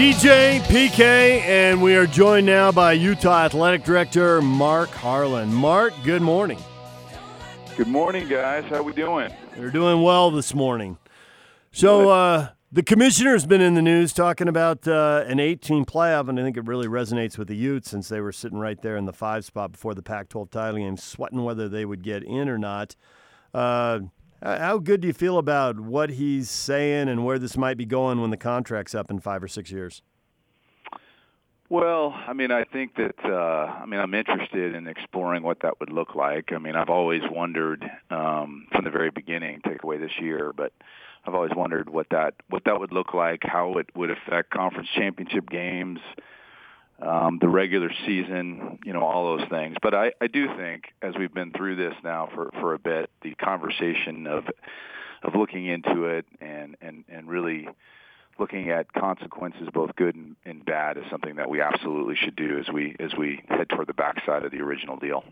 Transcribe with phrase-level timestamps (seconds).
[0.00, 5.52] DJ PK, and we are joined now by Utah Athletic Director Mark Harlan.
[5.52, 6.58] Mark, good morning.
[7.76, 8.64] Good morning, guys.
[8.70, 9.30] How are we doing?
[9.58, 10.96] We're doing well this morning.
[11.70, 16.40] So uh, the commissioner's been in the news talking about uh, an 18 playoff, and
[16.40, 19.04] I think it really resonates with the Utes since they were sitting right there in
[19.04, 22.56] the five spot before the Pac-12 title game, sweating whether they would get in or
[22.56, 22.96] not.
[23.52, 24.00] Uh,
[24.42, 28.20] how good do you feel about what he's saying and where this might be going
[28.20, 30.02] when the contract's up in five or six years?
[31.68, 33.30] Well, I mean, I think that uh,
[33.80, 36.52] I mean I'm interested in exploring what that would look like.
[36.52, 40.72] I mean, I've always wondered um, from the very beginning, take away this year, but
[41.24, 44.88] I've always wondered what that what that would look like, how it would affect conference
[44.96, 46.00] championship games,
[47.02, 49.76] um, the regular season, you know, all those things.
[49.82, 53.10] But I, I do think, as we've been through this now for, for a bit,
[53.22, 54.44] the conversation of
[55.22, 57.68] of looking into it and and and really
[58.38, 62.58] looking at consequences, both good and, and bad, is something that we absolutely should do
[62.58, 65.24] as we as we head toward the backside of the original deal.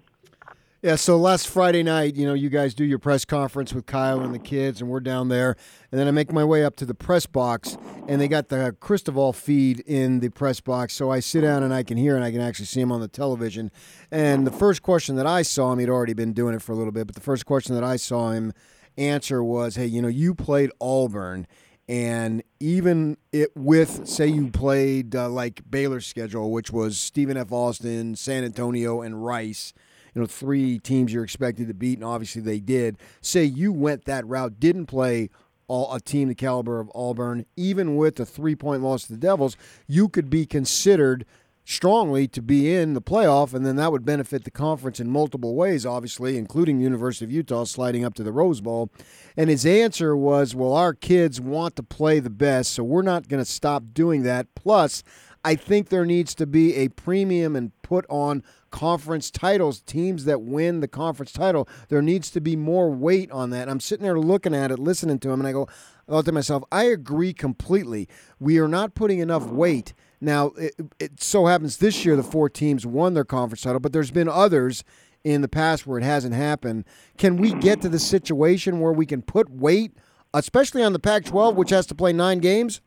[0.81, 4.21] Yeah, so last Friday night, you know, you guys do your press conference with Kyle
[4.21, 5.57] and the kids, and we're down there.
[5.91, 7.77] And then I make my way up to the press box,
[8.07, 10.95] and they got the Cristobal feed in the press box.
[10.95, 13.01] So I sit down and I can hear, and I can actually see him on
[13.01, 13.73] the television.
[14.12, 16.77] And the first question that I saw him, he'd already been doing it for a
[16.77, 18.53] little bit, but the first question that I saw him
[18.97, 21.49] answer was, "Hey, you know, you played Auburn."
[21.89, 27.51] And even it with, say, you played uh, like Baylor's schedule, which was Stephen F.
[27.51, 29.73] Austin, San Antonio, and Rice
[30.14, 32.97] you know, three teams you're expected to beat, and obviously they did.
[33.20, 35.31] Say you went that route, didn't play
[35.69, 39.19] all, a team the caliber of Auburn, even with a three point loss to the
[39.19, 39.56] Devils,
[39.87, 41.25] you could be considered
[41.65, 45.55] strongly to be in the playoff, and then that would benefit the conference in multiple
[45.55, 48.89] ways, obviously, including University of Utah sliding up to the Rose Bowl.
[49.37, 53.28] And his answer was, "Well, our kids want to play the best, so we're not
[53.28, 54.47] going to stop doing that.
[54.55, 55.03] Plus,
[55.48, 60.42] I think there needs to be a premium and put on conference titles, teams that
[60.42, 61.66] win the conference title.
[61.88, 63.66] There needs to be more weight on that.
[63.66, 65.66] I'm sitting there looking at it, listening to him, and I go,
[66.06, 68.10] I thought to myself, I agree completely.
[68.38, 69.94] We are not putting enough weight.
[70.20, 73.94] Now, it, it so happens this year the four teams won their conference title, but
[73.94, 74.84] there's been others
[75.25, 76.84] in the past where it hasn't happened.
[77.16, 79.92] Can we get to the situation where we can put weight,
[80.34, 82.82] especially on the Pac 12, which has to play nine games?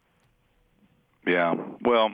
[1.25, 1.55] Yeah.
[1.83, 2.11] Well,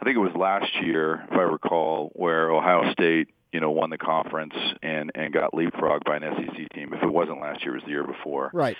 [0.00, 3.90] I think it was last year, if I recall, where Ohio State, you know, won
[3.90, 6.92] the conference and and got leapfrogged by an SEC team.
[6.92, 8.50] If it wasn't last year, it was the year before.
[8.52, 8.76] Right.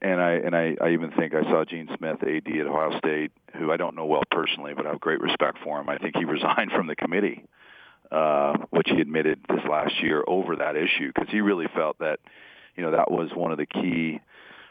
[0.00, 3.32] And I and I, I even think I saw Gene Smith, AD at Ohio State,
[3.56, 5.88] who I don't know well personally, but I have great respect for him.
[5.88, 7.44] I think he resigned from the committee,
[8.10, 12.20] uh, which he admitted this last year over that issue because he really felt that,
[12.76, 14.20] you know, that was one of the key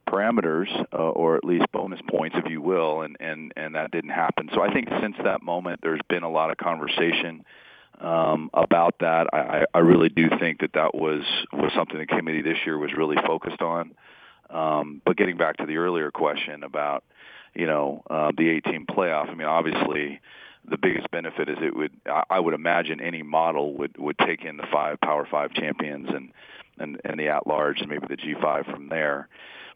[0.08, 4.12] parameters uh, or at least bonus points if you will and and and that didn't
[4.12, 4.50] happen.
[4.54, 7.46] So i think since that moment there's been a lot of conversation
[8.00, 9.28] um, about that.
[9.34, 12.92] I, I really do think that that was was something the committee this year was
[12.96, 13.96] really focused on.
[14.50, 17.04] Um, but getting back to the earlier question about
[17.54, 20.22] you know uh, the 18 playoff I mean obviously
[20.70, 21.92] the biggest benefit is it would
[22.30, 26.32] I would imagine any model would would take in the five Power Five champions and
[26.78, 29.28] and and the at large and maybe the G5 from there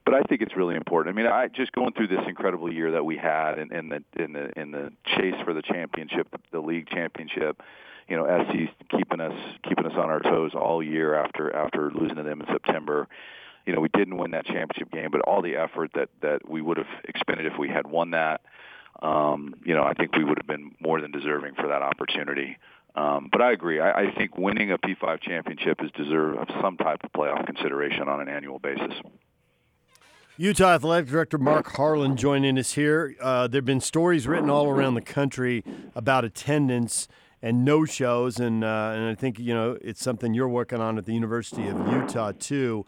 [0.06, 1.16] but I think it's really important.
[1.16, 3.90] I mean, I just going through this incredible year that we had, and in, in
[3.90, 7.62] the in the in the chase for the championship, the, league championship.
[8.08, 9.34] You know, SC's keeping us
[9.68, 13.08] keeping us on our toes all year after after losing to them in September.
[13.66, 16.62] You know, we didn't win that championship game, but all the effort that that we
[16.62, 18.42] would have expended if we had won that,
[19.02, 22.58] um, you know, I think we would have been more than deserving for that opportunity.
[22.96, 23.80] Um, but I agree.
[23.80, 28.10] I, I think winning a P5 championship is deserve of some type of playoff consideration
[28.10, 28.94] on an annual basis.
[30.42, 33.16] Utah Athletic Director Mark Harlan joining us here.
[33.22, 35.64] Uh, there have been stories written all around the country
[35.94, 37.08] about attendance
[37.44, 40.98] and no shows, and uh, and I think you know it's something you're working on
[40.98, 42.88] at the University of Utah too.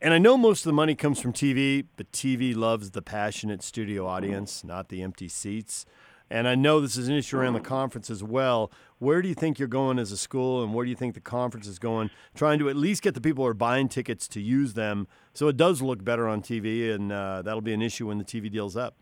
[0.00, 3.62] And I know most of the money comes from TV, but TV loves the passionate
[3.62, 5.86] studio audience, not the empty seats.
[6.30, 8.70] And I know this is an issue around the conference as well.
[8.98, 11.20] Where do you think you're going as a school, and where do you think the
[11.20, 12.10] conference is going?
[12.34, 15.48] Trying to at least get the people who are buying tickets to use them so
[15.48, 18.50] it does look better on TV, and uh, that'll be an issue when the TV
[18.50, 18.96] deal's up.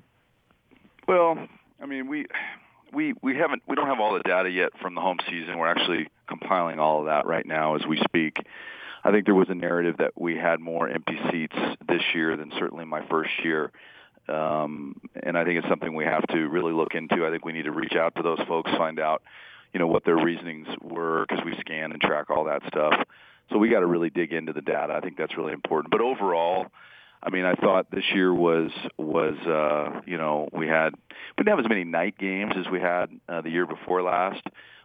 [1.09, 1.39] Well,
[1.81, 2.27] I mean, we
[2.93, 5.59] we we haven't we don't have all the data yet from the home season.
[5.59, 8.39] We're actually compiling all of that right now as we speak.
[9.05, 11.57] I think there was a narrative that we had more empty seats
[11.87, 13.71] this year than certainly my first year.
[14.29, 17.27] Um, and I think it's something we have to really look into.
[17.27, 19.23] I think we need to reach out to those folks, find out,
[19.73, 22.95] you know, what their reasonings were, because we scan and track all that stuff.
[23.51, 24.93] So we got to really dig into the data.
[24.93, 25.93] I think that's really important.
[25.93, 26.67] But overall,
[27.23, 31.57] I mean, I thought this year was was uh, you know we had we didn't
[31.57, 34.43] have as many night games as we had uh, the year before last.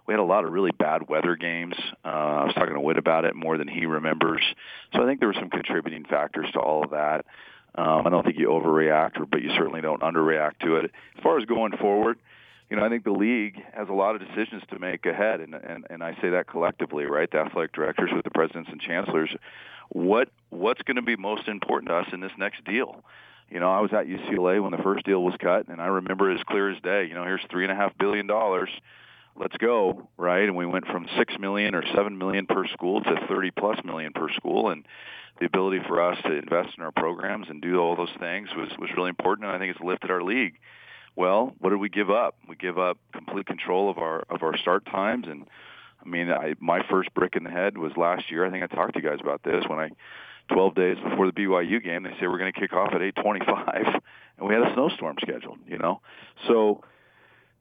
[0.07, 1.75] We had a lot of really bad weather games.
[2.03, 4.41] Uh, I was talking to Whit about it more than he remembers.
[4.93, 7.25] So I think there were some contributing factors to all of that.
[7.75, 10.91] Um, I don't think you overreact, but you certainly don't underreact to it.
[11.17, 12.19] As far as going forward,
[12.69, 15.53] you know, I think the league has a lot of decisions to make ahead, and
[15.53, 17.29] and, and I say that collectively, right?
[17.29, 19.29] The athletic directors with the presidents and chancellors.
[19.89, 23.03] What what's going to be most important to us in this next deal?
[23.49, 26.31] You know, I was at UCLA when the first deal was cut, and I remember
[26.31, 27.05] as clear as day.
[27.05, 28.69] You know, here's three and a half billion dollars
[29.35, 30.43] let's go, right?
[30.43, 34.13] And we went from six million or seven million per school to thirty plus million
[34.13, 34.85] per school, and
[35.39, 38.69] the ability for us to invest in our programs and do all those things was
[38.77, 40.55] was really important, and I think it's lifted our league.
[41.15, 42.35] Well, what did we give up?
[42.47, 45.47] We give up complete control of our of our start times, and
[46.03, 48.45] I mean, I, my first brick in the head was last year.
[48.45, 49.89] I think I talked to you guys about this when I.
[50.51, 54.01] 12 days before the BYU game, they say we're going to kick off at 8:25,
[54.37, 55.59] and we had a snowstorm scheduled.
[55.65, 56.01] You know,
[56.45, 56.83] so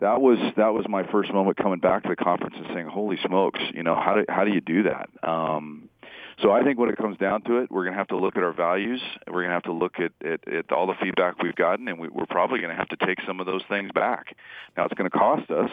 [0.00, 3.18] that was that was my first moment coming back to the conference and saying, "Holy
[3.24, 3.60] smokes!
[3.72, 5.88] You know how do how do you do that?" Um,
[6.42, 8.36] so I think when it comes down to it, we're going to have to look
[8.36, 9.00] at our values.
[9.26, 11.98] We're going to have to look at, at, at all the feedback we've gotten, and
[11.98, 14.34] we, we're probably going to have to take some of those things back.
[14.76, 15.70] Now it's going to cost us.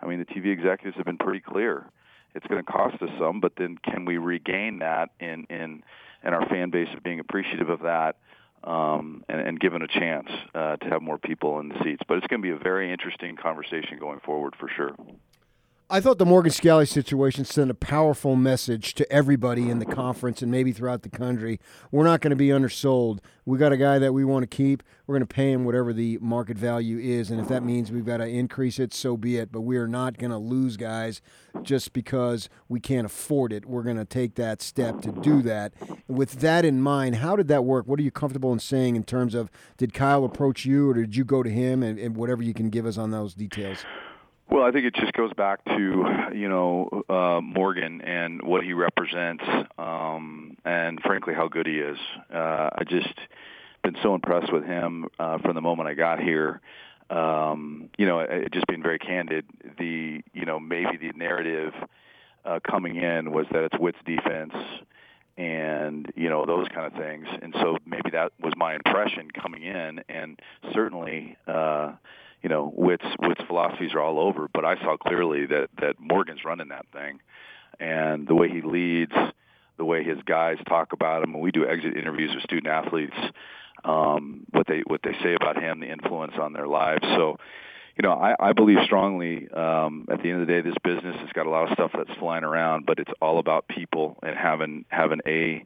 [0.00, 1.86] I mean, the TV executives have been pretty clear.
[2.34, 5.82] It's going to cost us some, but then can we regain that in in
[6.22, 8.16] in our fan base of being appreciative of that?
[8.66, 12.02] Um, and, and given a chance uh, to have more people in the seats.
[12.06, 14.96] But it's going to be a very interesting conversation going forward for sure.
[15.90, 20.40] I thought the Morgan Scalley situation sent a powerful message to everybody in the conference
[20.40, 21.60] and maybe throughout the country.
[21.90, 23.20] We're not going to be undersold.
[23.44, 24.82] We got a guy that we want to keep.
[25.06, 28.06] We're going to pay him whatever the market value is, and if that means we've
[28.06, 29.52] got to increase it, so be it.
[29.52, 31.20] But we are not going to lose guys
[31.62, 33.66] just because we can't afford it.
[33.66, 35.74] We're going to take that step to do that.
[36.08, 37.86] With that in mind, how did that work?
[37.86, 41.14] What are you comfortable in saying in terms of did Kyle approach you, or did
[41.14, 43.84] you go to him, and, and whatever you can give us on those details?
[44.50, 46.04] Well, I think it just goes back to
[46.34, 49.44] you know uh, Morgan and what he represents,
[49.78, 51.98] um, and frankly how good he is.
[52.32, 53.18] Uh, I just
[53.82, 56.60] been so impressed with him uh, from the moment I got here.
[57.10, 59.44] Um, you know, it, just being very candid,
[59.78, 61.72] the you know maybe the narrative
[62.44, 64.54] uh, coming in was that it's Whit's defense
[65.36, 69.62] and you know those kind of things, and so maybe that was my impression coming
[69.62, 70.38] in, and
[70.72, 71.36] certainly.
[71.46, 71.92] Uh,
[72.44, 76.44] you know, Whit's Whit's philosophies are all over, but I saw clearly that that Morgan's
[76.44, 77.20] running that thing,
[77.80, 79.14] and the way he leads,
[79.78, 81.32] the way his guys talk about him.
[81.32, 83.16] When we do exit interviews with student athletes,
[83.82, 87.02] um, what they what they say about him, the influence on their lives.
[87.02, 87.38] So,
[87.96, 89.48] you know, I, I believe strongly.
[89.50, 91.92] Um, at the end of the day, this business has got a lot of stuff
[91.96, 95.64] that's flying around, but it's all about people and having having a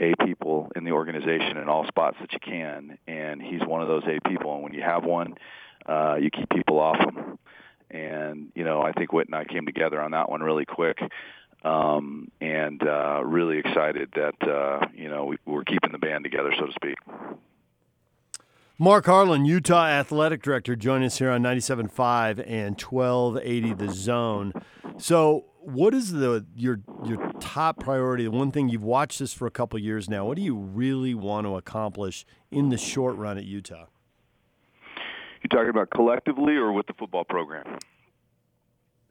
[0.00, 2.98] a people in the organization in all spots that you can.
[3.06, 4.54] And he's one of those A people.
[4.54, 5.34] And when you have one,
[5.88, 7.38] uh, you keep people off them.
[7.90, 10.98] And you know, I think Whit and I came together on that one really quick,
[11.64, 16.52] um, and uh, really excited that uh, you know we, we're keeping the band together,
[16.58, 16.98] so to speak.
[18.80, 24.52] Mark Harlan, Utah Athletic Director, join us here on 97.5 and 1280 The Zone.
[24.98, 28.24] So, what is the your your top priority?
[28.24, 30.26] The one thing you've watched this for a couple years now.
[30.26, 33.86] What do you really want to accomplish in the short run at Utah?
[35.50, 37.78] You talking about collectively or with the football program?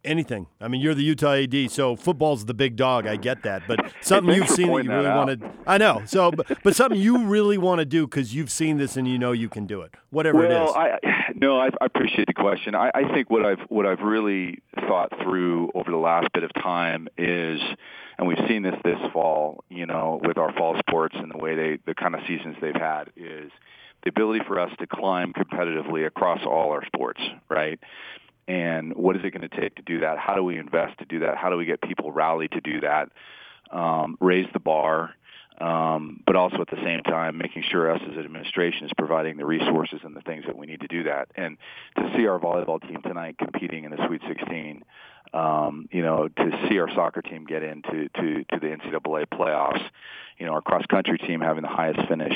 [0.05, 0.45] Anything.
[0.61, 3.07] I mean, you're the Utah AD, so football's the big dog.
[3.07, 5.51] I get that, but something you've seen that you really want to.
[5.65, 6.03] I know.
[6.05, 9.17] So, but, but something you really want to do because you've seen this and you
[9.17, 9.95] know you can do it.
[10.11, 11.01] Whatever well, it is.
[11.03, 12.75] I, no, I, I appreciate the question.
[12.75, 16.53] I, I think what I've what I've really thought through over the last bit of
[16.53, 17.59] time is,
[18.19, 21.55] and we've seen this this fall, you know, with our fall sports and the way
[21.55, 23.51] they the kind of seasons they've had is
[24.07, 27.77] the ability for us to climb competitively across all our sports, right?
[28.47, 30.17] And what is it going to take to do that?
[30.17, 31.35] How do we invest to do that?
[31.35, 33.09] How do we get people rallied to do that?
[33.69, 35.13] Um, raise the bar,
[35.59, 39.35] um, but also at the same time making sure us as an administration is providing
[39.35, 41.27] the resources and the things that we need to do that.
[41.35, 41.57] And
[41.97, 44.83] to see our volleyball team tonight competing in the Sweet 16,
[45.33, 49.83] um, you know, to see our soccer team get into to, to the NCAA playoffs,
[50.37, 52.33] you know, our cross country team having the highest finish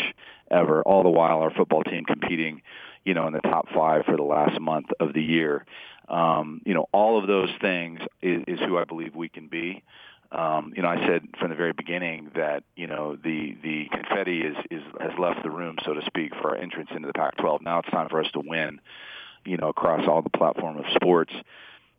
[0.50, 2.62] ever, all the while our football team competing,
[3.06, 5.66] you know, in the top five for the last month of the year.
[6.10, 9.84] Um, you know, all of those things is, is who I believe we can be.
[10.32, 14.42] Um, you know, I said from the very beginning that you know the the confetti
[14.42, 17.62] is, is has left the room, so to speak, for our entrance into the Pac-12.
[17.62, 18.80] Now it's time for us to win.
[19.44, 21.34] You know, across all the platform of sports.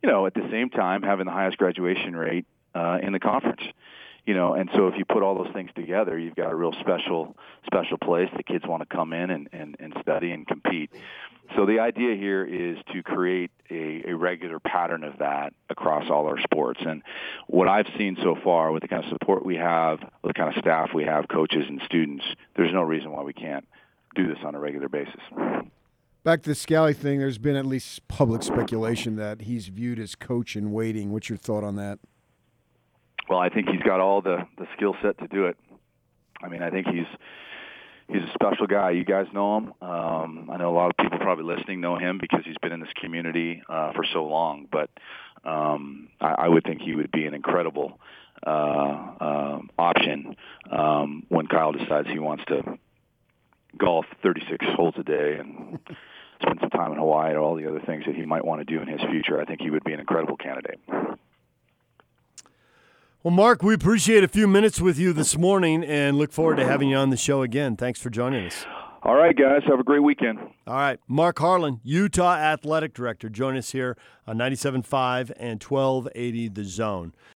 [0.03, 2.45] You know, at the same time, having the highest graduation rate
[2.75, 3.61] uh, in the conference
[4.25, 6.73] you know, and so if you put all those things together, you've got a real
[6.79, 8.29] special special place.
[8.37, 10.91] The kids want to come in and, and, and study and compete.
[11.57, 16.27] So the idea here is to create a, a regular pattern of that across all
[16.27, 16.79] our sports.
[16.85, 17.03] And
[17.47, 20.55] what I've seen so far with the kind of support we have, with the kind
[20.55, 22.23] of staff we have, coaches and students,
[22.55, 23.67] there's no reason why we can't
[24.15, 25.21] do this on a regular basis.
[26.23, 30.15] Back to the Scalley thing, there's been at least public speculation that he's viewed as
[30.15, 31.11] coach in waiting.
[31.11, 31.99] What's your thought on that?
[33.27, 35.57] Well, I think he's got all the the skill set to do it.
[36.41, 37.07] I mean, I think he's
[38.07, 38.91] he's a special guy.
[38.91, 39.73] You guys know him.
[39.81, 42.79] Um, I know a lot of people probably listening know him because he's been in
[42.79, 44.67] this community uh, for so long.
[44.71, 44.89] But
[45.43, 47.99] um, I, I would think he would be an incredible
[48.47, 50.37] uh, uh, option
[50.71, 52.77] um, when Kyle decides he wants to
[53.77, 55.79] golf 36 holes a day and
[56.43, 58.65] spend some time in Hawaii and all the other things that he might want to
[58.65, 59.39] do in his future.
[59.39, 60.79] I think he would be an incredible candidate.
[63.23, 66.65] Well, Mark, we appreciate a few minutes with you this morning and look forward to
[66.65, 67.77] having you on the show again.
[67.77, 68.65] Thanks for joining us.
[69.03, 69.61] All right, guys.
[69.67, 70.39] Have a great weekend.
[70.67, 70.99] All right.
[71.07, 73.97] Mark Harlan, Utah Athletic Director, join us here
[74.27, 77.13] on 97.5 and 1280 The Zone.